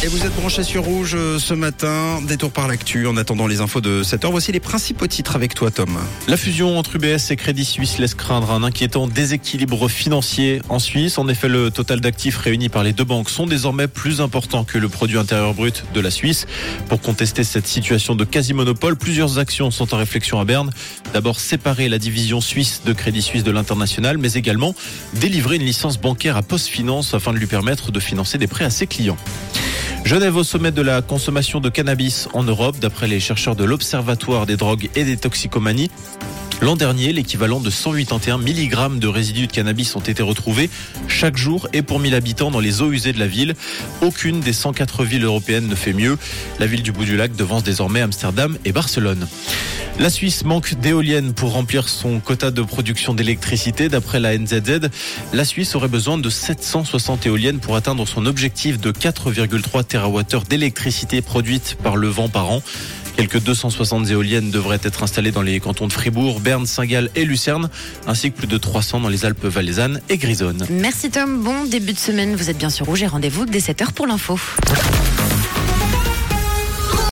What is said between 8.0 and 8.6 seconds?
craindre